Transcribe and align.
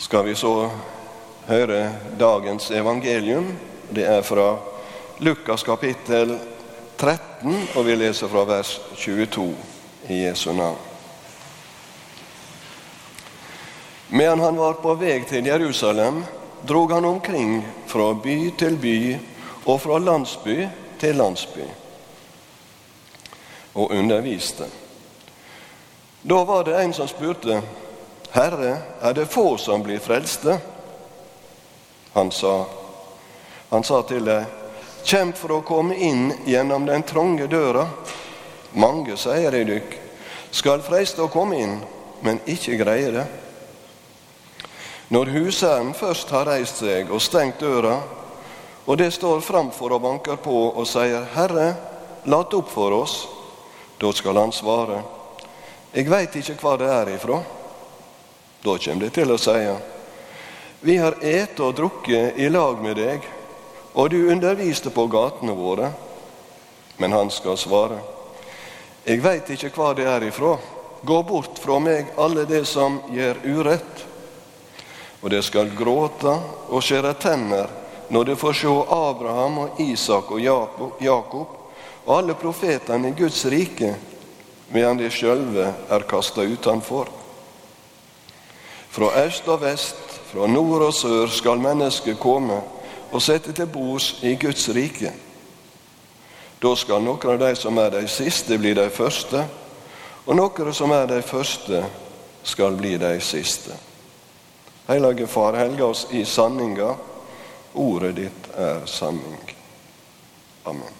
skal 0.00 0.24
vi 0.24 0.34
så 0.34 0.70
høre 1.44 1.92
dagens 2.18 2.70
evangelium. 2.70 3.50
Det 3.92 4.06
er 4.08 4.22
fra 4.24 4.54
Lukas 5.20 5.62
kapittel 5.62 6.38
13, 6.96 7.68
og 7.76 7.84
vi 7.84 7.96
leser 8.00 8.30
fra 8.32 8.46
vers 8.48 8.78
22 8.96 9.44
i 10.08 10.22
Jesu 10.22 10.54
navn. 10.56 10.78
Medan 14.08 14.40
han 14.40 14.56
var 14.56 14.80
på 14.80 14.94
vei 14.96 15.18
til 15.28 15.46
Jerusalem, 15.46 16.22
drog 16.68 16.96
han 16.96 17.04
omkring 17.04 17.60
fra 17.86 18.14
by 18.14 18.38
til 18.56 18.80
by 18.80 18.96
og 19.66 19.82
fra 19.84 19.98
landsby 20.00 20.64
til 21.00 21.20
landsby 21.20 21.68
og 23.74 23.92
underviste. 23.92 24.64
Da 26.24 26.40
var 26.44 26.64
det 26.64 26.80
en 26.80 26.96
som 26.96 27.08
spurte, 27.08 27.60
'Herre, 28.32 28.78
er 29.02 29.12
det 29.12 29.26
få 29.26 29.56
som 29.56 29.82
blir 29.82 29.98
frelste?' 29.98 30.60
Han 32.12 32.30
sa, 32.30 32.64
han 33.70 33.84
sa 33.84 34.02
til 34.02 34.24
dem, 34.24 34.44
'Kjemp 35.04 35.36
for 35.36 35.52
å 35.52 35.62
komme 35.66 35.96
inn 35.96 36.32
gjennom 36.46 36.86
den 36.86 37.02
trange 37.02 37.46
døra.' 37.46 37.88
Mange, 38.72 39.16
sier 39.16 39.50
jeg 39.50 39.66
dykk, 39.66 39.94
skal 40.50 40.82
freiste 40.82 41.22
å 41.24 41.30
komme 41.30 41.58
inn, 41.58 41.80
men 42.22 42.38
ikke 42.46 42.76
greie 42.78 43.10
det. 43.10 43.26
Når 45.10 45.32
husherren 45.34 45.90
først 45.94 46.30
har 46.30 46.46
reist 46.46 46.78
seg 46.84 47.10
og 47.10 47.22
stengt 47.22 47.58
døra, 47.58 47.96
og 48.86 48.98
det 48.98 49.10
står 49.12 49.42
framfor 49.42 49.96
og 49.96 50.02
banker 50.02 50.36
på 50.36 50.70
og 50.70 50.86
sier, 50.86 51.26
'Herre, 51.34 51.74
lat 52.24 52.54
opp 52.54 52.70
for 52.70 52.92
oss', 53.02 53.26
da 53.98 54.12
skal 54.12 54.36
han 54.36 54.52
svare, 54.52 55.02
'Jeg 55.94 56.10
veit 56.10 56.36
ikke 56.36 56.60
hva 56.62 56.76
det 56.78 56.90
er 56.90 57.16
ifra'. 57.18 57.59
Da 58.62 58.76
kommer 58.78 59.00
de 59.00 59.10
til 59.10 59.30
å 59.32 59.38
si, 59.38 59.76
'Vi 60.80 60.96
har 60.96 61.14
ete 61.22 61.62
og 61.62 61.74
drukket 61.76 62.38
i 62.38 62.48
lag 62.48 62.82
med 62.82 62.96
deg, 62.96 63.20
og 63.94 64.10
du 64.10 64.30
underviste 64.30 64.90
på 64.90 65.06
gatene 65.06 65.52
våre'. 65.52 65.92
Men 66.96 67.12
han 67.12 67.30
skal 67.30 67.56
svare, 67.56 67.98
'Jeg 69.06 69.22
veit 69.22 69.50
ikke 69.50 69.70
hva 69.70 69.94
det 69.94 70.06
er 70.06 70.20
ifra'. 70.20 70.58
Gå 71.04 71.22
bort 71.22 71.58
fra 71.58 71.78
meg, 71.78 72.06
alle 72.18 72.44
det 72.44 72.66
som 72.66 73.00
gjør 73.10 73.36
urett. 73.44 74.04
Og 75.22 75.30
det 75.30 75.44
skal 75.44 75.70
gråte 75.76 76.40
og 76.68 76.82
skjære 76.82 77.14
tenner 77.20 77.68
når 78.10 78.24
det 78.24 78.36
får 78.36 78.52
se 78.52 78.68
Abraham 78.90 79.58
og 79.58 79.80
Isak 79.80 80.30
og 80.30 80.40
Jakob 81.00 81.48
og 82.04 82.18
alle 82.18 82.34
profetene 82.34 83.08
i 83.08 83.16
Guds 83.16 83.44
rike, 83.44 83.94
medan 84.68 84.96
de 84.96 85.10
sjølve 85.10 85.74
er 85.90 86.00
kasta 86.08 86.42
utenfor. 86.42 87.19
Fra 88.90 89.10
øst 89.24 89.48
og 89.48 89.60
vest, 89.62 90.20
fra 90.32 90.46
nord 90.46 90.82
og 90.82 90.94
sør 90.94 91.30
skal 91.30 91.62
mennesket 91.62 92.18
komme 92.18 92.60
og 93.12 93.22
sette 93.22 93.52
til 93.52 93.66
bords 93.66 94.22
i 94.22 94.34
Guds 94.34 94.68
rike. 94.74 95.12
Da 96.62 96.74
skal 96.76 97.02
noen 97.02 97.32
av 97.32 97.38
de 97.40 97.54
som 97.56 97.78
er 97.80 97.90
de 97.94 98.04
siste, 98.10 98.58
bli 98.58 98.74
de 98.76 98.88
første, 98.90 99.44
og 100.26 100.36
noen 100.36 100.74
som 100.74 100.92
er 100.92 101.06
de 101.08 101.22
første, 101.22 101.84
skal 102.44 102.76
bli 102.76 102.96
de 103.00 103.14
siste. 103.20 103.76
Hellige 104.88 105.26
Far, 105.26 105.58
helge 105.60 105.84
oss 105.84 106.06
i 106.10 106.24
sanninga. 106.24 106.94
Ordet 107.74 108.16
ditt 108.16 108.48
er 108.58 108.82
sanning. 108.90 109.38
Amen. 110.66 110.99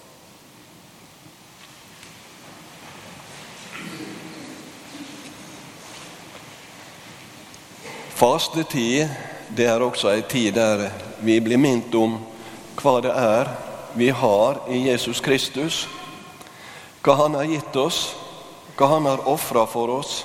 Fastetid 8.21 9.07
det 9.49 9.65
er 9.65 9.81
også 9.81 10.11
ei 10.11 10.21
tid 10.29 10.53
der 10.53 10.83
vi 11.25 11.39
blir 11.41 11.57
minnet 11.57 11.95
om 11.97 12.19
hva 12.77 12.99
det 13.01 13.13
er 13.17 13.47
vi 13.97 14.11
har 14.13 14.59
i 14.69 14.83
Jesus 14.83 15.17
Kristus, 15.25 15.87
hva 17.01 17.15
Han 17.17 17.33
har 17.39 17.49
gitt 17.49 17.75
oss, 17.81 18.13
hva 18.77 18.91
Han 18.91 19.07
har 19.09 19.25
ofra 19.25 19.63
for 19.65 19.89
oss. 19.89 20.19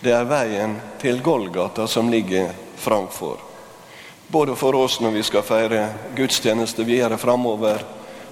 Det 0.00 0.12
er 0.12 0.28
veien 0.28 0.74
til 1.00 1.22
Golgata 1.24 1.86
som 1.88 2.12
ligger 2.12 2.52
framfor. 2.76 3.40
Både 4.28 4.52
for 4.56 4.76
oss 4.76 5.00
når 5.00 5.16
vi 5.16 5.24
skal 5.24 5.46
feire 5.48 5.88
gudstjeneste 6.20 6.84
videre 6.84 7.16
framover 7.16 7.80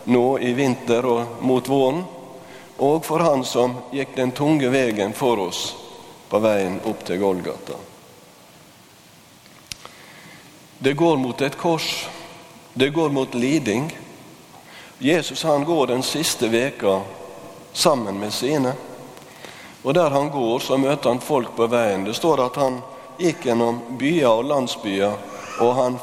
nå 0.05 0.27
i 0.45 0.53
vinter 0.53 1.09
og 1.09 1.41
mot 1.41 1.73
våren, 1.73 2.05
og 2.85 3.01
for 3.09 3.25
Han 3.25 3.49
som 3.49 3.81
gikk 3.97 4.13
den 4.21 4.37
tunge 4.37 4.69
veien 4.69 5.17
for 5.17 5.41
oss 5.49 5.65
på 6.29 6.45
veien 6.45 6.83
opp 6.85 7.01
til 7.09 7.25
Golgata. 7.25 7.94
Det 10.85 10.93
går 10.95 11.17
mot 11.17 11.41
et 11.41 11.57
kors. 11.57 12.09
Det 12.75 12.91
går 12.91 13.09
mot 13.09 13.35
liding. 13.35 13.99
Jesus 14.99 15.43
han 15.43 15.65
går 15.65 15.87
den 15.87 16.03
siste 16.03 16.49
veka 16.49 17.01
sammen 17.73 18.19
med 18.21 18.33
sine. 18.33 18.73
Og 19.83 19.95
Der 19.95 20.11
han 20.11 20.29
går, 20.31 20.59
så 20.59 20.77
møter 20.77 21.09
han 21.09 21.21
folk 21.21 21.57
på 21.57 21.67
veien. 21.67 22.05
Det 22.05 22.15
står 22.15 22.43
at 22.45 22.57
han 22.61 22.77
gikk 23.17 23.47
gjennom 23.47 23.79
byer 23.97 24.29
og 24.29 24.45
landsbyer, 24.45 25.15
og 25.61 25.75
han 25.75 25.97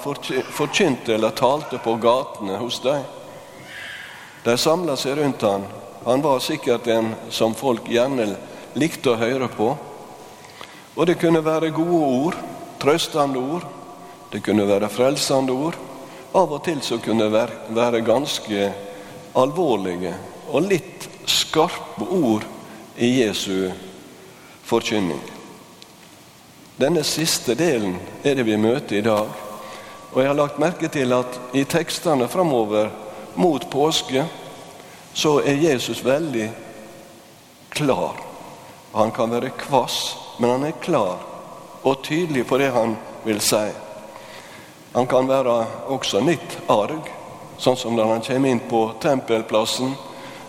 forkynte 0.49 1.13
eller 1.13 1.29
talte 1.29 1.77
på 1.77 1.93
gatene 2.01 2.57
hos 2.57 2.79
dem. 2.81 3.03
De 4.43 4.55
samla 4.57 4.95
seg 4.97 5.19
rundt 5.19 5.45
han. 5.45 5.67
Han 6.05 6.25
var 6.25 6.39
sikkert 6.39 6.87
en 6.87 7.13
som 7.29 7.53
folk 7.53 7.85
gjerne 7.85 8.31
likte 8.73 9.13
å 9.13 9.21
høre 9.21 9.47
på. 9.47 9.69
Og 10.95 11.05
det 11.05 11.19
kunne 11.21 11.45
være 11.45 11.69
gode 11.69 12.01
ord, 12.25 12.41
trøstende 12.81 13.45
ord, 13.45 13.69
det 14.31 14.39
kunne 14.45 14.67
være 14.67 14.89
frelsende 14.89 15.53
ord. 15.53 15.77
Av 16.33 16.51
og 16.55 16.63
til 16.63 16.79
så 16.83 16.97
kunne 17.03 17.27
det 17.27 17.47
være 17.75 18.03
ganske 18.07 18.69
alvorlige 19.35 20.13
og 20.51 20.67
litt 20.67 21.07
skarpe 21.27 22.07
ord 22.07 22.45
i 22.97 23.09
Jesu 23.21 23.71
forkynning. 24.63 25.19
Denne 26.79 27.03
siste 27.03 27.55
delen 27.59 27.97
er 28.23 28.39
det 28.39 28.47
vi 28.47 28.57
møter 28.57 28.97
i 28.97 29.05
dag. 29.05 29.27
Og 30.11 30.17
jeg 30.19 30.31
har 30.31 30.39
lagt 30.39 30.59
merke 30.59 30.87
til 30.91 31.11
at 31.15 31.37
i 31.55 31.63
tekstene 31.67 32.27
framover 32.31 32.89
mot 33.35 33.67
påske 33.71 34.25
så 35.13 35.37
er 35.43 35.59
Jesus 35.59 36.01
veldig 36.03 36.49
klar. 37.75 38.15
Han 38.95 39.11
kan 39.11 39.31
være 39.31 39.53
kvass, 39.59 40.15
men 40.39 40.55
han 40.55 40.67
er 40.67 40.81
klar 40.83 41.21
og 41.83 42.03
tydelig 42.03 42.43
på 42.47 42.59
det 42.59 42.71
han 42.75 42.95
vil 43.25 43.39
si. 43.43 43.67
Han 44.91 45.07
kan 45.07 45.27
være 45.27 45.65
også 45.87 46.19
nytt 46.19 46.57
arg, 46.67 47.07
sånn 47.57 47.77
som 47.79 47.95
når 47.95 48.15
han 48.15 48.25
kommer 48.25 48.51
inn 48.51 48.63
på 48.69 48.81
tempelplassen 49.01 49.93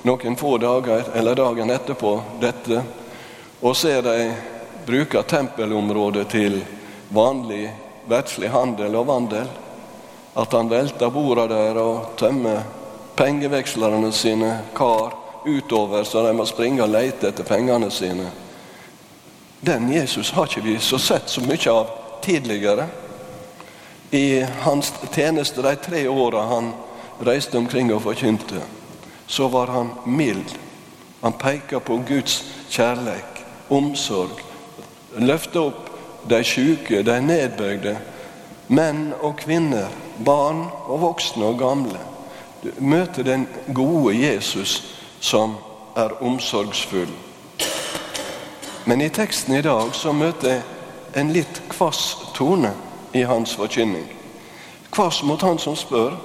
noen 0.03 0.37
få 0.37 0.57
dager 0.59 1.05
eller 1.15 1.39
dagen 1.39 1.71
etterpå 1.71 2.17
dette, 2.41 2.83
og 3.61 3.77
ser 3.77 4.03
de 4.03 4.33
bruker 4.87 5.23
tempelområdet 5.23 6.29
til 6.33 6.59
vanlig 7.15 7.69
verdslig 8.11 8.51
handel 8.51 8.97
og 8.99 9.07
vandel. 9.07 9.51
At 10.35 10.53
han 10.53 10.71
velter 10.71 11.11
borda 11.13 11.47
der 11.47 11.79
og 11.79 12.17
tømmer 12.19 12.65
pengevekslerne 13.15 14.11
sine 14.13 14.57
kar 14.75 15.13
utover, 15.47 16.05
så 16.05 16.27
de 16.27 16.33
må 16.35 16.47
springe 16.49 16.83
og 16.83 16.91
lete 16.91 17.29
etter 17.29 17.47
pengene 17.47 17.91
sine. 17.91 18.31
Den 19.61 19.93
Jesus 19.93 20.33
har 20.35 20.49
ikke 20.51 20.65
vi 20.65 20.79
så 20.83 20.99
sett 20.99 21.31
så 21.31 21.45
mye 21.45 21.71
av 21.71 21.95
tidligere 22.25 22.89
i 24.13 24.45
hans 24.61 24.93
tjeneste 25.15 25.63
de 25.63 25.77
tre 25.77 26.09
åra 26.09 26.43
han 26.43 26.73
reiste 27.25 27.57
omkring 27.59 27.89
og 27.95 28.03
forkynte, 28.05 28.61
så 29.27 29.49
var 29.49 29.73
han 29.73 29.89
mild. 30.05 30.53
Han 31.23 31.33
peka 31.33 31.81
på 31.81 31.97
Guds 32.09 32.43
kjærleik, 32.69 33.41
omsorg. 33.73 34.37
Løfta 35.17 35.65
opp 35.71 35.89
de 36.29 36.43
sjuke, 36.45 37.01
de 37.03 37.17
nedbøyde. 37.25 37.97
Menn 38.69 39.15
og 39.23 39.39
kvinner, 39.41 39.89
barn 40.25 40.67
og 40.85 41.01
voksne 41.07 41.49
og 41.49 41.59
gamle. 41.59 42.05
Du 42.63 42.69
møter 42.85 43.25
den 43.25 43.49
gode 43.73 44.13
Jesus 44.19 44.77
som 45.21 45.57
er 45.97 46.19
omsorgsfull. 46.21 47.11
Men 48.85 49.01
i 49.01 49.09
teksten 49.09 49.57
i 49.57 49.65
dag 49.65 49.95
så 49.97 50.13
møter 50.13 50.59
jeg 50.59 50.63
en 51.17 51.33
litt 51.33 51.65
kvass 51.73 52.17
tone 52.37 52.77
i 53.13 53.23
hans 53.23 53.55
forkynning. 53.57 54.07
Kvass 54.91 55.23
mot 55.23 55.43
han 55.43 55.59
som 55.59 55.77
spør, 55.77 56.17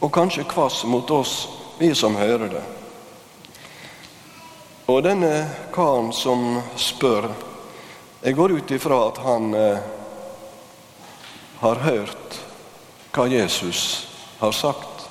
og 0.00 0.12
kanskje 0.12 0.44
kvass 0.44 0.84
mot 0.84 1.10
oss, 1.10 1.48
vi 1.78 1.94
som 1.94 2.16
hører 2.16 2.48
det. 2.48 2.62
Og 4.86 5.02
denne 5.02 5.46
karen 5.72 6.12
som 6.12 6.60
spør, 6.76 7.30
jeg 8.22 8.36
går 8.36 8.56
ut 8.58 8.70
ifra 8.70 8.98
at 9.08 9.20
han 9.24 9.54
eh, 9.54 9.78
har 11.60 11.80
hørt 11.86 12.40
hva 13.14 13.24
Jesus 13.30 13.80
har 14.40 14.52
sagt. 14.52 15.06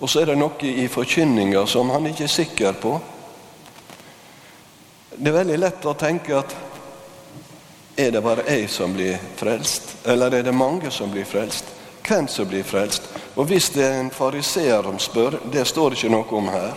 Og 0.00 0.10
så 0.10 0.22
er 0.22 0.32
det 0.32 0.38
noe 0.40 0.66
i 0.66 0.88
forkynninga 0.90 1.62
som 1.70 1.90
han 1.94 2.08
ikke 2.10 2.26
er 2.26 2.32
sikker 2.32 2.78
på. 2.80 2.96
Det 5.16 5.30
er 5.30 5.38
veldig 5.38 5.58
lett 5.62 5.86
å 5.86 5.94
tenke 5.96 6.36
at 6.36 6.56
er 7.96 8.10
det 8.10 8.20
bare 8.20 8.44
jeg 8.46 8.70
som 8.70 8.92
blir 8.92 9.18
frelst, 9.36 9.96
eller 10.04 10.34
er 10.34 10.42
det 10.42 10.52
mange 10.52 10.90
som 10.90 11.10
blir 11.10 11.24
frelst? 11.24 11.64
Hvem 12.06 12.28
som 12.28 12.48
blir 12.48 12.62
frelst? 12.62 13.02
Og 13.34 13.44
Hvis 13.44 13.70
det 13.70 13.84
er 13.84 14.00
en 14.00 14.10
fariseer 14.10 14.82
som 14.82 14.98
spør, 14.98 15.38
det 15.52 15.66
står 15.66 15.96
ikke 15.96 16.10
noe 16.12 16.36
om 16.36 16.48
her, 16.48 16.74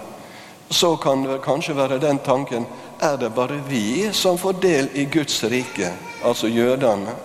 så 0.70 0.96
kan 0.96 1.24
det 1.24 1.42
kanskje 1.44 1.76
være 1.76 2.00
den 2.00 2.20
tanken 2.20 2.66
er 3.00 3.18
det 3.18 3.30
bare 3.30 3.60
vi 3.68 4.10
som 4.14 4.38
får 4.38 4.54
del 4.62 4.90
i 4.94 5.06
Guds 5.06 5.44
rike, 5.44 5.92
altså 6.24 6.48
jødene? 6.48 7.16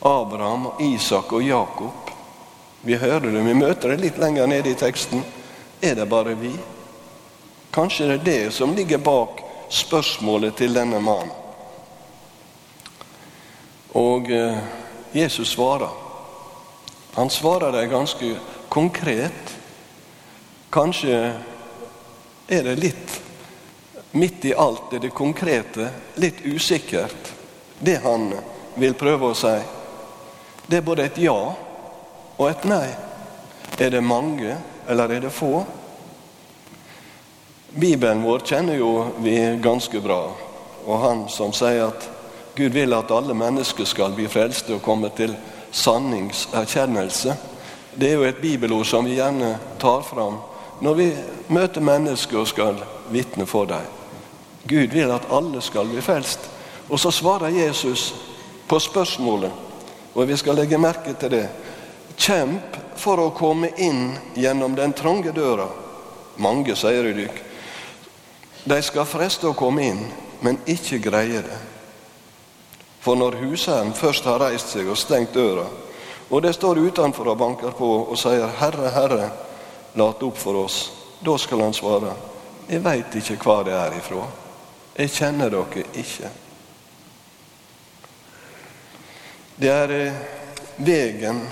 Abraham, 0.00 0.68
Isak 0.80 1.32
og 1.32 1.42
Jakob. 1.42 2.10
Vi 2.80 2.96
hører 2.96 3.30
det, 3.30 3.42
vi 3.44 3.54
møter 3.54 3.88
det 3.88 4.00
litt 4.00 4.18
lenger 4.18 4.46
nede 4.46 4.70
i 4.70 4.74
teksten. 4.74 5.22
Er 5.80 5.94
det 5.94 6.08
bare 6.10 6.34
vi? 6.34 6.52
Kanskje 7.70 8.06
det 8.06 8.14
er 8.14 8.24
det 8.24 8.52
som 8.52 8.74
ligger 8.74 8.98
bak 8.98 9.40
spørsmålet 9.70 10.56
til 10.56 10.74
denne 10.74 11.00
mannen. 11.00 11.41
Og 13.98 14.30
eh, 14.30 14.58
Jesus 15.12 15.52
svarer. 15.52 15.90
Han 17.14 17.30
svarer 17.30 17.72
det 17.72 17.86
ganske 17.92 18.36
konkret. 18.68 19.56
Kanskje 20.70 21.18
er 22.48 22.62
det 22.64 22.78
litt 22.80 23.18
midt 24.12 24.44
i 24.44 24.54
alt 24.54 24.90
det, 24.90 24.98
det 24.98 25.10
konkrete, 25.10 25.90
litt 26.14 26.40
usikkert, 26.44 27.32
det 27.78 27.98
han 28.04 28.32
vil 28.74 28.94
prøve 28.96 29.32
å 29.32 29.36
si. 29.36 29.54
Det 30.66 30.80
er 30.80 30.86
både 30.86 31.06
et 31.08 31.20
ja 31.20 31.36
og 32.36 32.48
et 32.48 32.64
nei. 32.68 32.88
Er 33.78 33.92
det 33.92 34.00
mange, 34.04 34.56
eller 34.88 35.12
er 35.12 35.24
det 35.24 35.32
få? 35.32 35.64
Bibelen 37.72 38.24
vår 38.24 38.44
kjenner 38.48 38.76
jo 38.76 38.92
vi 39.24 39.36
ganske 39.60 40.00
bra. 40.00 40.22
Og 40.84 40.98
han 41.00 41.24
som 41.32 41.52
sier 41.56 41.86
at 41.88 42.08
Gud 42.56 42.72
vil 42.72 42.92
at 42.92 43.10
alle 43.10 43.34
mennesker 43.34 43.84
skal 43.88 44.12
bli 44.16 44.28
frelste 44.28 44.76
og 44.76 44.82
komme 44.84 45.08
til 45.16 45.34
sanningserkjennelse. 45.72 47.36
Det 47.94 48.10
er 48.10 48.18
jo 48.18 48.28
et 48.28 48.40
bibelord 48.40 48.86
som 48.88 49.04
vi 49.08 49.16
gjerne 49.16 49.54
tar 49.80 50.04
fram 50.04 50.40
når 50.82 50.94
vi 50.98 51.08
møter 51.54 51.84
mennesker 51.84 52.40
og 52.40 52.48
skal 52.50 52.80
vitne 53.14 53.46
for 53.46 53.68
dem. 53.70 53.84
Gud 54.68 54.94
vil 54.94 55.10
at 55.14 55.28
alle 55.30 55.62
skal 55.62 55.86
bli 55.90 56.02
frelst. 56.02 56.48
Og 56.88 57.00
så 57.00 57.10
svarer 57.10 57.54
Jesus 57.54 58.14
på 58.68 58.78
spørsmålet, 58.78 59.52
og 60.14 60.28
vi 60.28 60.36
skal 60.36 60.58
legge 60.58 60.78
merke 60.78 61.14
til 61.20 61.30
det. 61.30 61.46
Kjemp 62.18 62.76
for 62.98 63.22
å 63.22 63.32
komme 63.34 63.70
inn 63.78 64.12
gjennom 64.34 64.74
den 64.76 64.92
trange 64.92 65.32
døra. 65.32 65.68
Mange, 66.42 66.76
sier 66.76 67.12
Dyk. 67.14 67.42
De 68.64 68.78
skal 68.82 69.08
freste 69.08 69.48
å 69.48 69.56
komme 69.58 69.86
inn, 69.86 70.02
men 70.42 70.58
ikke 70.66 71.00
greie 71.02 71.42
det. 71.46 71.60
For 73.02 73.18
når 73.18 73.38
husherren 73.42 73.94
først 73.94 74.24
har 74.24 74.38
reist 74.38 74.70
seg 74.74 74.88
og 74.88 74.98
stengt 74.98 75.34
døra, 75.34 75.66
og 76.30 76.42
det 76.42 76.54
står 76.54 76.78
utenfor 76.78 77.32
og 77.32 77.38
banker 77.38 77.74
på 77.76 77.88
og 78.10 78.18
sier 78.18 78.46
'Herre, 78.46 78.90
Herre, 78.90 79.30
lat 79.94 80.22
opp 80.22 80.38
for 80.38 80.64
oss', 80.64 80.90
da 81.24 81.36
skal 81.38 81.60
han 81.60 81.74
svare 81.74 82.14
'Jeg 82.68 82.84
veit 82.84 83.14
ikke 83.14 83.36
hva 83.36 83.62
det 83.64 83.72
er 83.72 83.90
ifra'. 83.90 84.26
Jeg 84.98 85.10
kjenner 85.10 85.48
dere 85.50 85.84
ikke. 85.94 86.30
Det 89.56 89.70
er 89.70 89.90
eh, 89.90 90.12
vegen 90.76 91.48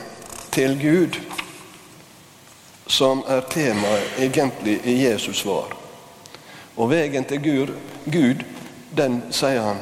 til 0.50 0.79
Gud 0.81 1.20
som 2.87 3.23
er 3.29 3.41
temaet 3.41 4.19
egentlig 4.19 4.81
i 4.85 4.97
Jesus 5.05 5.38
svar. 5.38 5.76
Og 6.76 6.91
vegen 6.91 7.25
til 7.25 7.43
Gud, 7.43 7.75
Gud 8.05 8.43
den, 8.97 9.23
sier 9.31 9.62
han, 9.62 9.79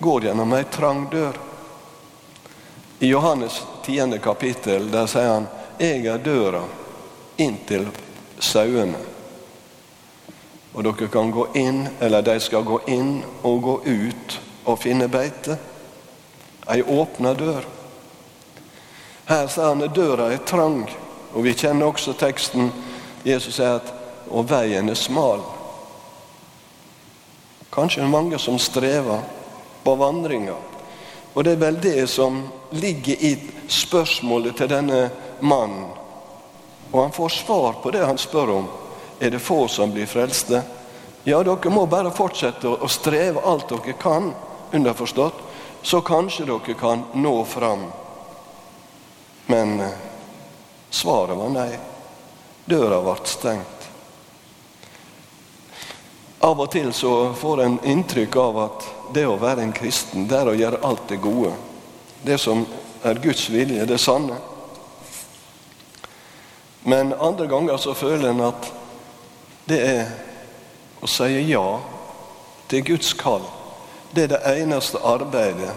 går 0.00 0.24
gjennom 0.24 0.52
ei 0.52 0.64
trang 0.64 1.10
dør. 1.10 1.36
I 2.98 3.08
Johannes 3.08 3.62
10. 3.86 4.18
kapittel 4.18 4.90
der 4.90 5.06
sier 5.06 5.28
han 5.28 5.46
'Jeg 5.78 6.06
er 6.06 6.18
døra 6.18 6.62
inn 7.36 7.58
til 7.66 7.88
sauene'. 8.38 9.06
Og 10.72 10.84
dere 10.84 11.08
kan 11.08 11.30
gå 11.30 11.46
inn, 11.54 11.88
eller 12.00 12.22
de 12.22 12.40
skal 12.40 12.62
gå 12.62 12.80
inn 12.86 13.24
og 13.42 13.62
gå 13.62 13.80
ut 13.86 14.40
og 14.64 14.78
finne 14.78 15.08
beite. 15.08 15.58
Ei 16.68 16.82
åpna 16.82 17.34
dør. 17.34 17.64
Her 19.26 19.46
sier 19.46 19.68
han 19.68 19.82
at 19.82 19.94
døra 19.94 20.32
er 20.32 20.38
trang, 20.46 20.90
og 21.34 21.44
vi 21.44 21.54
kjenner 21.54 21.86
også 21.86 22.12
teksten. 22.12 22.72
Jesus 23.24 23.54
sier 23.54 23.74
at 23.74 23.92
'og 24.30 24.50
veien 24.50 24.88
er 24.88 24.94
smal'. 24.94 25.44
Kanskje 27.70 28.08
mange 28.08 28.38
som 28.38 28.58
strever 28.58 29.20
på 29.84 29.94
vandringa. 29.94 30.56
Og 31.34 31.44
det 31.44 31.54
er 31.54 31.62
vel 31.62 31.80
det 31.80 32.06
som 32.10 32.42
ligger 32.70 33.24
i 33.24 33.32
spørsmålet 33.70 34.56
til 34.58 34.70
denne 34.70 35.00
mannen. 35.40 35.88
Og 36.90 37.02
han 37.02 37.14
får 37.14 37.28
svar 37.28 37.78
på 37.82 37.92
det 37.94 38.02
han 38.04 38.18
spør 38.18 38.50
om. 38.56 38.68
Er 39.20 39.30
det 39.30 39.38
få 39.38 39.68
som 39.68 39.92
blir 39.92 40.10
frelste? 40.10 40.62
Ja, 41.24 41.42
dere 41.44 41.70
må 41.70 41.84
bare 41.86 42.10
fortsette 42.10 42.68
å 42.68 42.88
streve 42.88 43.42
alt 43.44 43.68
dere 43.68 43.94
kan, 44.00 44.32
underforstått, 44.72 45.42
så 45.82 46.00
kanskje 46.00 46.48
dere 46.48 46.74
kan 46.74 47.04
nå 47.14 47.34
fram. 47.44 47.84
Men 49.46 49.80
eh, 49.80 49.98
svaret 50.90 51.36
var 51.36 51.52
nei. 51.54 51.70
Døra 52.64 53.00
ble 53.04 53.16
stengt. 53.28 53.79
Av 56.40 56.60
og 56.60 56.70
til 56.72 56.92
så 56.96 57.32
får 57.36 57.62
en 57.62 57.78
inntrykk 57.84 58.36
av 58.40 58.58
at 58.62 58.86
det 59.12 59.26
å 59.28 59.36
være 59.40 59.60
en 59.66 59.74
kristen, 59.76 60.24
det 60.28 60.38
er 60.38 60.48
å 60.48 60.56
gjøre 60.56 60.80
alt 60.88 61.08
det 61.10 61.18
gode. 61.20 61.52
Det 62.24 62.38
som 62.40 62.64
er 63.04 63.20
Guds 63.20 63.48
vilje, 63.52 63.84
det 63.84 63.98
sanne. 64.00 64.38
Men 66.82 67.12
andre 67.12 67.46
ganger 67.46 67.76
så 67.76 67.94
føler 67.94 68.30
en 68.30 68.40
at 68.48 68.70
det 69.68 69.80
er 69.84 70.14
å 71.00 71.08
si 71.08 71.28
ja 71.50 71.66
til 72.72 72.84
Guds 72.88 73.12
kall. 73.20 73.44
Det 74.10 74.24
er 74.24 74.32
det 74.32 74.40
eneste 74.62 75.00
arbeidet 75.04 75.74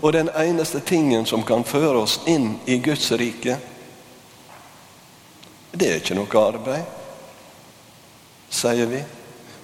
og 0.00 0.12
den 0.12 0.30
eneste 0.36 0.80
tingen 0.80 1.26
som 1.26 1.42
kan 1.42 1.64
føre 1.64 2.04
oss 2.04 2.20
inn 2.30 2.54
i 2.70 2.78
Guds 2.78 3.10
rike. 3.18 3.58
Det 5.72 5.90
er 5.90 5.98
ikke 5.98 6.16
noe 6.18 6.46
arbeid, 6.46 6.86
sier 8.52 8.86
vi. 8.90 9.02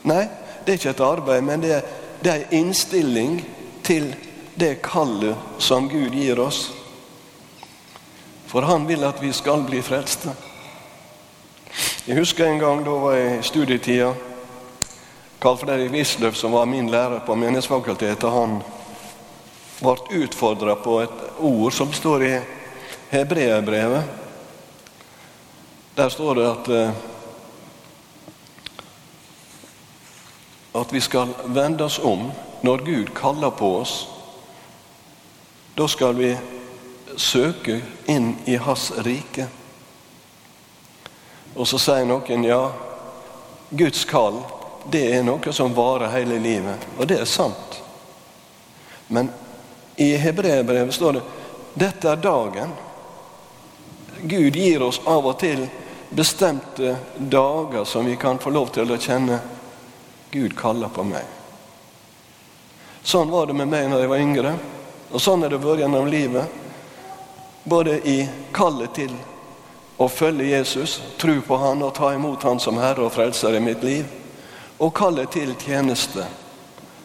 Nei, 0.02 0.24
det 0.64 0.72
er 0.72 0.78
ikke 0.78 0.94
et 0.94 1.02
arbeid, 1.04 1.44
men 1.44 1.62
det 1.64 1.72
er, 1.76 1.88
det 2.20 2.32
er 2.32 2.44
en 2.44 2.58
innstilling 2.60 3.40
til 3.84 4.12
det 4.60 4.80
kallet 4.84 5.60
som 5.62 5.88
Gud 5.88 6.14
gir 6.14 6.40
oss. 6.40 6.70
For 8.50 8.66
han 8.66 8.86
vil 8.88 9.04
at 9.06 9.20
vi 9.22 9.32
skal 9.32 9.62
bli 9.68 9.82
frelste. 9.84 10.32
Jeg 12.06 12.18
husker 12.18 12.48
en 12.48 12.58
gang 12.58 12.82
da 12.84 12.96
var 12.98 13.14
jeg 13.14 13.38
i 13.38 13.46
studietida. 13.46 14.12
Karl 15.40 15.56
Fredrik 15.60 15.92
Wisløff, 15.92 16.36
som 16.36 16.52
var 16.52 16.66
min 16.68 16.90
lærer 16.90 17.22
på 17.24 17.36
Menighetsfakultetet, 17.38 18.26
han 18.30 18.58
ble 19.80 20.24
utfordra 20.24 20.74
på 20.76 20.98
et 21.04 21.22
ord 21.38 21.72
som 21.72 21.92
står 21.96 22.24
i 22.26 22.32
Hebreerbrevet. 23.12 24.02
Der 25.96 26.08
står 26.08 26.34
det 26.34 26.50
at 26.50 26.68
at 30.72 30.92
vi 30.92 31.00
skal 31.00 31.34
vende 31.44 31.84
oss 31.84 31.98
om 31.98 32.30
når 32.60 32.78
Gud 32.78 33.14
kaller 33.14 33.50
på 33.50 33.76
oss. 33.76 34.08
Da 35.74 35.88
skal 35.88 36.14
vi 36.14 36.36
søke 37.16 37.80
inn 38.06 38.36
i 38.44 38.56
Hans 38.56 38.92
rike. 38.96 39.48
Og 41.54 41.66
så 41.68 41.78
sier 41.78 42.06
noen 42.06 42.44
ja, 42.46 42.62
Guds 43.70 44.04
kall 44.04 44.42
det 44.90 45.02
er 45.16 45.24
noe 45.26 45.52
som 45.52 45.74
varer 45.76 46.12
hele 46.14 46.38
livet. 46.40 46.86
Og 46.98 47.06
det 47.06 47.20
er 47.20 47.28
sant. 47.28 47.82
Men 49.08 49.30
i 49.96 50.14
hebreerbrevet 50.16 50.94
står 50.94 51.18
det 51.18 51.26
dette 51.74 52.10
er 52.10 52.16
dagen. 52.22 52.72
Gud 54.22 54.56
gir 54.56 54.82
oss 54.82 55.00
av 55.06 55.26
og 55.26 55.38
til 55.40 55.66
bestemte 56.10 56.96
dager 57.16 57.84
som 57.84 58.06
vi 58.06 58.16
kan 58.16 58.38
få 58.38 58.50
lov 58.50 58.72
til 58.74 58.90
å 58.90 58.98
kjenne 58.98 59.38
Gud 60.30 60.56
kaller 60.56 60.88
på 60.88 61.04
meg. 61.04 61.24
Sånn 63.02 63.30
var 63.30 63.46
det 63.46 63.56
med 63.56 63.70
meg 63.70 63.88
når 63.90 64.04
jeg 64.04 64.10
var 64.12 64.22
yngre, 64.22 64.52
og 65.10 65.22
sånn 65.22 65.42
er 65.44 65.52
det 65.52 65.60
vært 65.62 65.82
gjennom 65.82 66.10
livet. 66.10 66.58
Både 67.64 67.98
i 68.08 68.18
kallet 68.54 68.94
til 68.94 69.14
å 70.00 70.08
følge 70.08 70.52
Jesus, 70.52 71.00
tro 71.20 71.40
på 71.44 71.56
Han 71.60 71.82
og 71.84 71.94
ta 71.96 72.12
imot 72.14 72.44
Han 72.46 72.60
som 72.62 72.78
Herre 72.80 73.08
og 73.08 73.12
Frelser 73.12 73.56
i 73.56 73.64
mitt 73.64 73.82
liv, 73.84 74.06
og 74.78 74.94
kallet 74.96 75.32
til 75.34 75.52
tjeneste. 75.60 76.24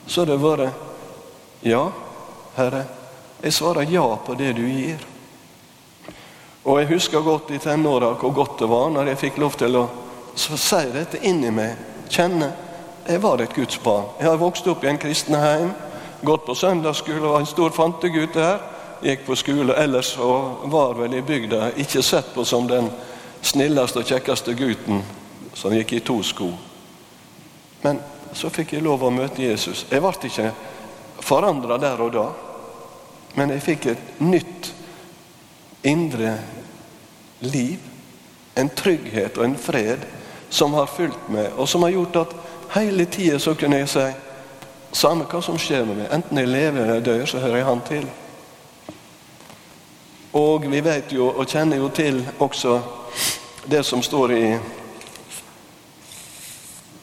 Så 0.07 0.21
har 0.21 0.31
det 0.31 0.39
vært 0.43 1.65
Ja, 1.65 1.89
Herre, 2.55 2.85
jeg 3.41 3.53
svarer 3.53 3.89
ja 3.89 4.05
på 4.25 4.35
det 4.37 4.53
du 4.53 4.63
gir. 4.67 5.01
Og 6.65 6.79
jeg 6.79 6.91
husker 6.93 7.25
godt 7.25 7.51
i 7.53 7.59
tenåra 7.61 8.13
hvor 8.19 8.33
godt 8.33 8.59
det 8.61 8.69
var 8.69 8.89
når 8.93 9.11
jeg 9.11 9.21
fikk 9.25 9.41
lov 9.41 9.57
til 9.57 9.79
å 9.79 9.87
si 10.35 10.81
dette 10.93 11.21
inni 11.25 11.51
meg, 11.53 11.75
kjenne 12.09 12.51
jeg 13.07 13.21
var 13.21 13.41
et 13.41 13.53
Guds 13.53 13.77
barn. 13.77 14.05
Jeg 14.19 14.29
har 14.29 14.37
vokst 14.37 14.67
opp 14.67 14.83
i 14.83 14.87
en 14.87 14.97
kristen 14.97 15.35
heim. 15.35 15.73
gått 16.25 16.45
på 16.45 16.55
søndagsskole 16.55 17.27
var 17.27 17.39
en 17.39 17.45
stor 17.45 17.69
fantegutt 17.69 18.33
der. 18.33 18.57
Gikk 19.01 19.25
på 19.25 19.35
skole. 19.35 19.75
Ellers 19.77 20.17
og 20.17 20.69
var 20.71 20.95
vel 20.97 21.13
i 21.13 21.21
bygda 21.21 21.71
ikke 21.77 22.01
sett 22.01 22.33
på 22.33 22.45
som 22.45 22.67
den 22.67 22.89
snilleste 23.41 23.99
og 23.99 24.05
kjekkeste 24.09 24.53
gutten 24.53 25.03
som 25.53 25.73
gikk 25.73 25.93
i 25.93 25.99
to 25.99 26.21
sko. 26.23 26.49
Men 27.83 27.99
så 28.33 28.49
fikk 28.49 28.73
jeg 28.73 28.83
lov 28.83 29.03
å 29.03 29.13
møte 29.13 29.43
Jesus. 29.43 29.85
Jeg 29.91 30.01
ble 30.01 30.29
ikke 30.29 30.51
forandra 31.21 31.77
der 31.77 32.01
og 32.01 32.11
da, 32.15 32.25
men 33.35 33.53
jeg 33.53 33.63
fikk 33.63 33.85
et 33.91 34.19
nytt 34.19 34.71
indre 35.83 36.37
liv. 37.45 37.79
En 38.55 38.69
trygghet 38.71 39.37
og 39.37 39.45
en 39.45 39.57
fred 39.59 40.03
som 40.49 40.73
har 40.73 40.87
fulgt 40.87 41.29
meg, 41.29 41.51
og 41.57 41.67
som 41.67 41.83
har 41.83 41.91
gjort 41.91 42.21
at 42.23 42.35
hele 42.75 43.05
tida 43.05 43.39
så 43.39 43.55
kunne 43.55 43.77
jeg 43.81 43.89
si 43.89 44.05
samme 44.95 45.25
hva 45.31 45.41
som 45.43 45.57
skjer 45.59 45.85
med 45.87 45.99
meg, 45.99 46.11
enten 46.11 46.39
jeg 46.39 46.51
lever 46.51 46.83
eller 46.83 47.03
dør, 47.03 47.25
så 47.25 47.39
hører 47.39 47.57
jeg 47.57 47.65
Han 47.65 47.81
til. 47.87 48.07
Og 50.35 50.65
vi 50.71 50.81
vet 50.83 51.11
jo, 51.15 51.29
og 51.31 51.47
kjenner 51.47 51.77
jo 51.77 51.89
til 51.89 52.19
også 52.39 52.79
det 53.65 53.85
som 53.85 54.03
står 54.03 54.31
i 54.31 54.57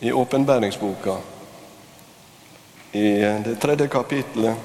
i 0.02 0.12
åpenbæringsboka, 0.12 1.14
i 2.92 3.08
det 3.44 3.58
tredje 3.60 3.86
kapitlet, 3.88 4.56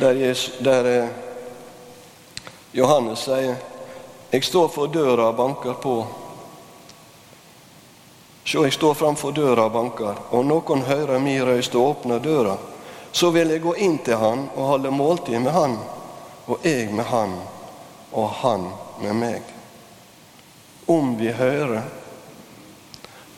der, 0.00 0.10
Jesus, 0.12 0.54
der 0.64 0.84
eh, 0.84 1.08
Johannes 2.74 3.18
sier 3.24 3.54
jeg 4.34 4.44
står 4.44 4.68
for 4.68 4.90
døra 4.90 5.28
og 5.30 5.36
banker 5.36 5.76
på. 5.78 5.92
Sjå, 8.44 8.64
jeg 8.64 8.72
står 8.72 8.94
framfor 8.94 9.32
døra 9.32 9.64
og 9.64 9.72
banker, 9.72 10.18
og 10.30 10.44
noen 10.44 10.82
hører 10.84 11.20
mi 11.22 11.38
røyst 11.40 11.74
og 11.74 11.90
åpner 11.90 12.20
døra. 12.20 12.58
Så 13.12 13.30
vil 13.32 13.54
jeg 13.54 13.62
gå 13.64 13.72
inn 13.80 13.96
til 14.04 14.20
han 14.20 14.48
og 14.52 14.66
holde 14.68 14.90
måltid 14.92 15.40
med 15.40 15.54
han, 15.54 15.78
og 16.44 16.66
jeg 16.66 16.90
med 16.92 17.08
han, 17.08 17.38
og 18.12 18.28
han 18.42 18.66
med 19.00 19.16
meg. 19.16 19.54
Om 20.86 21.14
vi 21.16 21.32
hører, 21.32 21.86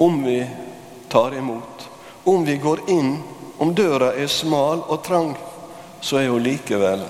om 0.02 0.18
vi 0.24 0.40
tar 1.08 1.38
imot, 1.38 1.86
om 2.24 2.44
vi 2.44 2.56
går 2.58 2.82
inn, 2.90 3.14
om 3.62 3.74
døra 3.74 4.10
er 4.18 4.26
smal 4.26 4.82
og 4.88 5.04
trang, 5.06 5.36
så 6.00 6.18
er 6.18 6.26
jo 6.26 6.42
likevel 6.42 7.06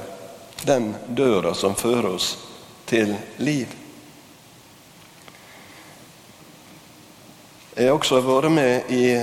den 0.69 0.93
døra 1.09 1.55
som 1.55 1.75
fører 1.75 2.13
oss 2.13 2.35
til 2.85 3.17
liv. 3.41 3.86
Jeg 7.77 7.91
har 7.91 7.99
også 7.99 8.23
vært 8.25 8.53
med 8.57 8.87
i 8.89 9.19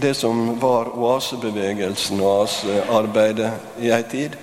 det 0.00 0.14
som 0.16 0.38
var 0.56 0.94
oasebevegelsen 0.96 2.22
og 2.24 2.38
oasearbeidet 2.38 3.50
i 3.84 3.90
ei 3.92 3.98
tid. 4.08 4.38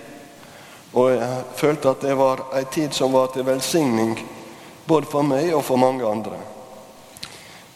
Og 0.94 1.16
jeg 1.16 1.40
følte 1.58 1.90
at 1.90 2.06
det 2.06 2.18
var 2.20 2.44
ei 2.60 2.68
tid 2.70 2.94
som 2.94 3.16
var 3.18 3.32
til 3.34 3.48
velsigning 3.48 4.12
både 4.86 5.10
for 5.10 5.26
meg 5.26 5.50
og 5.58 5.64
for 5.66 5.82
mange 5.82 6.06
andre. 6.06 6.38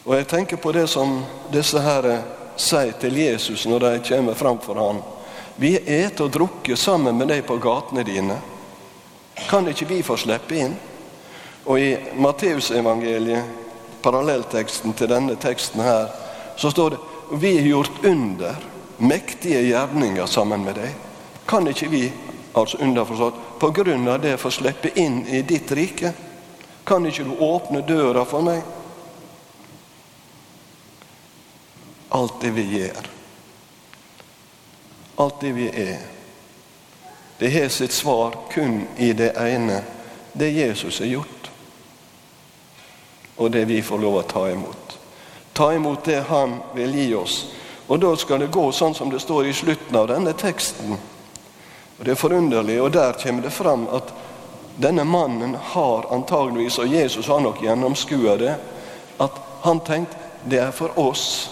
Og 0.04 0.14
jeg 0.14 0.28
tenker 0.30 0.62
på 0.62 0.70
det 0.78 0.86
som 0.94 1.16
disse 1.50 1.82
her 1.82 2.06
sier 2.54 2.94
til 3.02 3.18
Jesus 3.24 3.66
når 3.66 3.88
de 3.88 3.92
kommer 4.12 4.38
fram 4.38 4.62
for 4.62 4.78
ham. 4.78 5.02
Vi 5.58 5.74
et 5.74 6.22
og 6.22 6.30
drukker 6.38 6.78
sammen 6.78 7.18
med 7.18 7.32
deg 7.34 7.42
på 7.50 7.58
gatene 7.58 8.06
dine. 8.06 8.38
Kan 9.50 9.66
ikke 9.66 9.90
vi 9.90 10.00
få 10.06 10.14
slippe 10.22 10.54
inn? 10.54 10.78
Og 11.66 11.82
i 11.82 11.92
Matteusevangeliet 12.14 13.63
parallellteksten 14.04 14.94
til 14.98 15.10
denne 15.10 15.36
teksten 15.40 15.82
her, 15.84 16.12
så 16.56 16.70
står 16.70 16.94
det 16.94 17.02
vi 17.40 17.56
er 17.58 17.66
gjort 17.66 18.04
under, 18.04 18.56
mektige 18.98 19.62
gjerninger 19.64 20.26
sammen 20.26 20.64
med 20.64 20.76
deg. 20.78 20.92
Kan 21.48 21.66
ikke 21.68 21.88
vi, 21.90 22.04
altså 22.52 22.78
underforstått, 22.84 23.40
på 23.58 23.70
grunn 23.74 24.06
av 24.08 24.20
det 24.22 24.36
få 24.38 24.52
slippe 24.52 24.92
inn 25.00 25.22
i 25.26 25.42
ditt 25.42 25.72
rike? 25.72 26.12
Kan 26.84 27.06
ikke 27.08 27.24
du 27.24 27.34
åpne 27.42 27.82
døra 27.88 28.26
for 28.28 28.44
meg? 28.44 28.60
Alt 32.14 32.36
det 32.44 32.52
vi 32.54 32.64
gjør, 32.76 33.08
alt 35.18 35.40
det 35.42 35.50
vi 35.56 35.66
er, 35.66 36.04
det 37.40 37.50
har 37.50 37.72
sitt 37.74 37.92
svar 37.92 38.36
kun 38.52 38.84
i 39.02 39.10
det 39.16 39.32
ene, 39.40 39.80
det 40.38 40.52
Jesus 40.54 41.00
har 41.02 41.10
gjort 41.10 41.33
og 43.36 43.50
det 43.50 43.64
vi 43.64 43.82
får 43.82 43.98
lov 43.98 44.16
å 44.20 44.22
ta 44.22 44.50
imot. 44.50 44.98
Ta 45.52 45.74
imot 45.74 46.04
det 46.04 46.24
Han 46.28 46.60
vil 46.74 46.94
gi 46.94 47.14
oss. 47.14 47.46
Og 47.86 48.00
da 48.00 48.16
skal 48.16 48.40
det 48.40 48.52
gå 48.52 48.72
sånn 48.72 48.94
som 48.94 49.10
det 49.10 49.20
står 49.20 49.46
i 49.46 49.52
slutten 49.52 49.96
av 49.96 50.08
denne 50.08 50.32
teksten. 50.32 50.96
Og 51.98 52.04
Det 52.04 52.10
er 52.10 52.18
forunderlig, 52.18 52.80
og 52.82 52.92
der 52.92 53.12
kommer 53.12 53.42
det 53.42 53.50
fram 53.50 53.86
at 53.92 54.12
denne 54.76 55.04
mannen 55.04 55.54
har 55.54 56.06
antageligvis, 56.10 56.78
og 56.78 56.88
Jesus 56.88 57.26
har 57.26 57.40
nok 57.40 57.62
gjennomskua 57.62 58.36
det, 58.36 58.54
at 59.18 59.36
han 59.62 59.80
tenkte 59.80 60.16
det 60.44 60.58
er 60.58 60.70
for 60.70 60.98
oss. 60.98 61.50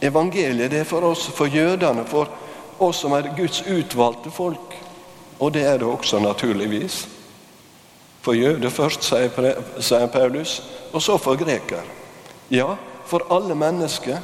Evangeliet 0.00 0.70
det 0.70 0.80
er 0.80 0.88
for 0.88 1.04
oss, 1.04 1.26
for 1.26 1.46
jødene, 1.46 2.04
for 2.04 2.28
oss 2.78 3.02
som 3.04 3.12
er 3.12 3.34
Guds 3.36 3.62
utvalgte 3.62 4.30
folk. 4.30 4.78
Og 5.38 5.52
det 5.52 5.66
er 5.66 5.78
det 5.78 5.86
også, 5.86 6.18
naturligvis. 6.18 7.06
For 8.22 8.38
jøder 8.38 8.70
først, 8.70 9.02
sier 9.02 10.06
Paulus, 10.12 10.60
og 10.92 11.02
så 11.02 11.18
for 11.18 11.38
greker. 11.40 11.82
Ja, 12.52 12.76
for 13.06 13.26
alle 13.34 13.54
mennesker. 13.58 14.20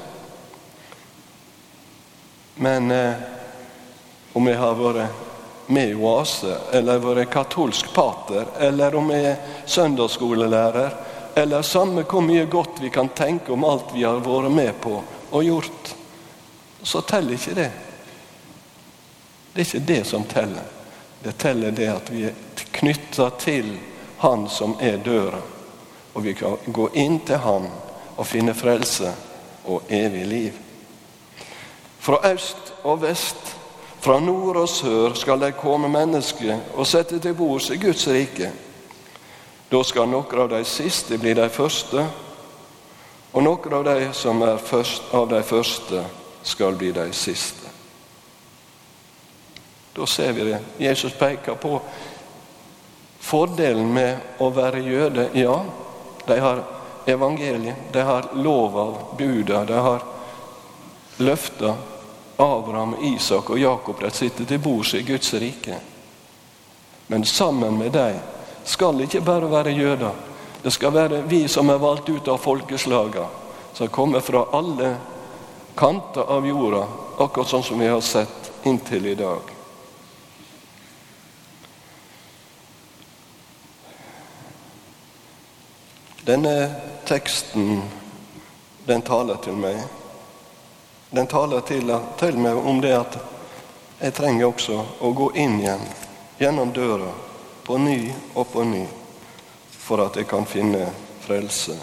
Men 2.54 2.90
eh, 2.90 3.26
om 4.32 4.46
jeg 4.46 4.58
har 4.58 4.78
vært 4.78 5.26
med 5.68 5.90
i 5.90 5.98
Oase, 5.98 6.54
eller 6.72 7.02
vært 7.02 7.30
katolsk 7.32 7.90
pater, 7.94 8.46
eller 8.62 8.94
om 8.98 9.10
jeg 9.12 9.32
er 9.32 9.66
søndagsskolelærer, 9.66 10.96
eller 11.38 11.62
samme 11.62 12.06
hvor 12.08 12.22
mye 12.24 12.46
godt 12.50 12.80
vi 12.82 12.90
kan 12.90 13.10
tenke 13.14 13.52
om 13.52 13.66
alt 13.66 13.92
vi 13.94 14.06
har 14.06 14.22
vært 14.24 14.54
med 14.54 14.72
på 14.82 14.96
og 15.28 15.44
gjort, 15.44 15.94
så 16.82 17.02
teller 17.02 17.34
ikke 17.34 17.58
det. 17.58 17.70
Det 19.52 19.62
er 19.62 19.66
ikke 19.66 19.86
det 19.90 20.02
som 20.06 20.24
teller. 20.30 20.77
Det 21.22 21.38
teller 21.38 21.70
det 21.74 21.88
at 21.92 22.10
vi 22.10 22.24
er 22.28 22.66
knytta 22.78 23.30
til 23.38 23.76
Han 24.18 24.48
som 24.50 24.76
er 24.80 24.98
døra 25.02 25.42
og 26.18 26.24
vi 26.24 26.34
kan 26.34 26.56
gå 26.66 26.88
inn 26.98 27.20
til 27.22 27.38
Han 27.38 27.68
og 28.18 28.26
finne 28.26 28.50
frelse 28.58 29.12
og 29.70 29.86
evig 29.86 30.24
liv. 30.26 30.56
Fra 32.02 32.18
øst 32.32 32.72
og 32.82 33.04
vest, 33.04 33.52
fra 34.00 34.18
nord 34.20 34.56
og 34.56 34.68
sør 34.68 35.14
skal 35.14 35.38
de 35.40 35.52
komme 35.54 35.86
mennesker 35.88 36.56
og 36.74 36.90
sette 36.90 37.20
til 37.22 37.36
bords 37.38 37.70
i 37.70 37.78
Guds 37.78 38.08
rike. 38.10 38.50
Da 39.70 39.84
skal 39.86 40.10
noen 40.10 40.42
av 40.42 40.50
de 40.50 40.64
siste 40.66 41.20
bli 41.22 41.36
de 41.38 41.46
første, 41.54 42.08
og 43.32 43.44
noen 43.44 43.78
av 43.78 43.86
de 43.86 44.10
som 44.18 44.42
er 44.42 44.58
først 44.58 45.14
av 45.14 45.30
de 45.30 45.42
første, 45.46 46.02
skal 46.42 46.74
bli 46.80 46.90
de 46.96 47.10
siste. 47.12 47.67
Da 49.98 50.06
ser 50.06 50.32
vi 50.32 50.44
det. 50.44 50.58
Jesus 50.78 51.12
peker 51.12 51.54
på 51.54 51.80
fordelen 53.18 53.92
med 53.92 54.38
å 54.38 54.50
være 54.54 54.82
jøde. 54.86 55.28
Ja, 55.34 55.64
de 56.26 56.38
har 56.40 56.62
evangeliet, 57.06 57.92
de 57.92 58.04
har 58.06 58.28
lov 58.34 58.78
av 58.78 58.96
buda, 59.18 59.64
de 59.64 59.72
har 59.72 60.04
løfta 61.16 61.74
Abraham, 62.36 62.94
Isak 63.02 63.50
og 63.50 63.58
Jakob 63.58 64.00
de 64.00 64.10
sitter 64.14 64.46
til 64.46 64.62
bords 64.62 64.94
i 64.94 65.02
Guds 65.02 65.34
rike. 65.34 65.80
Men 67.06 67.24
sammen 67.24 67.78
med 67.78 67.92
dem 67.92 68.20
skal 68.64 68.94
det 68.94 69.08
ikke 69.08 69.24
bare 69.26 69.50
være 69.50 69.74
jøder. 69.74 70.14
Det 70.62 70.70
skal 70.70 70.94
være 70.94 71.22
vi 71.26 71.48
som 71.48 71.70
er 71.70 71.82
valgt 71.82 72.08
ut 72.08 72.28
av 72.28 72.38
folkeslagene, 72.38 73.26
som 73.74 73.90
kommer 73.90 74.20
fra 74.20 74.44
alle 74.52 74.94
kanter 75.74 76.30
av 76.30 76.46
jorda, 76.46 76.86
akkurat 77.18 77.50
sånn 77.50 77.66
som 77.66 77.78
vi 77.82 77.90
har 77.90 78.02
sett 78.04 78.52
inntil 78.66 79.06
i 79.06 79.18
dag. 79.18 79.57
Denne 86.28 86.74
teksten, 87.08 87.82
den 88.84 89.02
taler 89.02 89.38
til 89.40 89.54
meg. 89.56 89.78
Den 91.10 91.26
taler 91.26 91.62
til, 91.64 91.88
til 92.20 92.36
meg 92.36 92.58
om 92.60 92.82
det 92.84 92.90
at 92.92 93.14
jeg 94.02 94.12
trenger 94.12 94.50
også 94.50 94.76
å 95.00 95.12
gå 95.16 95.30
inn 95.40 95.56
igjen 95.62 95.86
gjennom 96.36 96.74
døra 96.76 97.08
på 97.64 97.78
ny 97.80 98.10
og 98.34 98.44
på 98.52 98.66
ny 98.68 98.82
for 99.72 100.04
at 100.04 100.18
jeg 100.20 100.28
kan 100.28 100.44
finne 100.44 100.90
frelse 101.24 101.78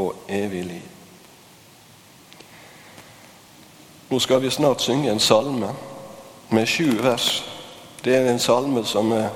og 0.00 0.24
evig 0.32 0.64
liv. 0.70 0.88
Nå 4.08 4.22
skal 4.24 4.40
vi 4.40 4.54
snart 4.56 4.80
synge 4.80 5.12
en 5.12 5.20
salme 5.20 5.74
med 6.56 6.72
sju 6.72 6.96
vers. 7.04 7.28
Det 8.00 8.16
er 8.16 8.32
en 8.32 8.40
salme 8.40 8.80
som 8.88 9.12
er 9.12 9.28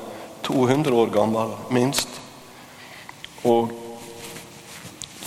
200 0.49 0.97
år 0.97 1.13
gammel, 1.13 1.53
minst. 1.69 2.09
Og 3.45 3.82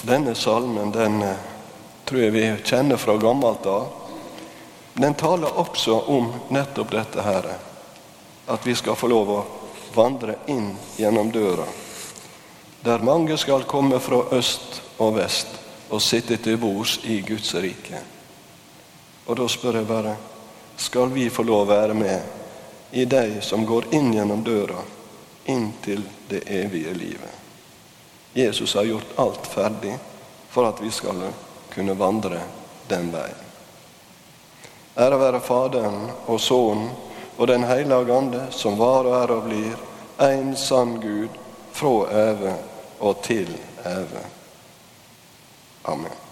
denne 0.05 0.35
salmen 0.35 0.91
den 0.91 1.21
eh, 1.21 1.37
tror 2.05 2.21
jeg 2.21 2.31
vi 2.31 2.45
kjenner 2.63 2.97
fra 2.97 3.17
gammelt 3.17 3.65
av. 3.65 3.87
den 4.93 5.13
taler 5.13 5.57
også 5.59 5.99
om 6.07 6.29
nettopp 6.49 6.91
dette 6.91 7.21
her, 7.21 7.45
at 8.47 8.67
vi 8.67 8.75
skal 8.75 8.95
få 8.95 9.07
lov 9.07 9.29
å 9.29 9.45
vandre 9.95 10.35
inn 10.47 10.75
gjennom 10.97 11.31
døra, 11.31 11.65
der 12.81 13.03
mange 13.03 13.37
skal 13.37 13.63
komme 13.63 13.99
fra 13.99 14.21
øst 14.31 14.81
og 14.97 15.15
vest 15.17 15.47
og 15.89 16.01
sitte 16.01 16.37
til 16.37 16.57
bords 16.57 16.99
i 17.03 17.21
Guds 17.21 17.55
rike. 17.55 17.99
Og 19.25 19.37
da 19.37 19.47
spør 19.49 19.79
jeg 19.81 19.89
bare 19.89 20.15
skal 20.77 21.09
vi 21.09 21.29
få 21.29 21.43
lov 21.43 21.65
å 21.65 21.71
være 21.73 21.93
med 21.97 22.91
i 22.91 23.05
de 23.05 23.41
som 23.41 23.65
går 23.65 23.89
inn 23.97 24.13
gjennom 24.13 24.43
døra, 24.43 24.83
inn 25.45 25.71
til 25.83 26.05
det 26.29 26.45
evige 26.45 26.93
livet. 26.93 27.44
Jesus 28.35 28.73
har 28.75 28.83
gjort 28.83 29.15
alt 29.15 29.47
ferdig 29.47 29.93
for 30.51 30.67
at 30.67 30.81
vi 30.83 30.89
skal 30.91 31.21
kunne 31.71 31.93
vandre 31.95 32.41
den 32.87 33.07
veien. 33.13 33.45
Ære 34.97 35.19
være 35.19 35.39
Faderen 35.39 36.09
og 36.27 36.41
Sønnen 36.41 36.89
og 37.37 37.47
Den 37.47 37.63
hellige 37.63 38.17
ande, 38.17 38.43
som 38.51 38.79
var 38.79 39.07
og 39.07 39.15
er 39.23 39.31
og 39.35 39.47
blir 39.47 39.79
en 40.27 40.51
sann 40.55 40.97
Gud 40.99 41.31
fra 41.71 41.95
evig 42.11 42.53
og 42.99 43.23
til 43.23 43.55
evig. 43.85 44.27
Amen. 45.85 46.24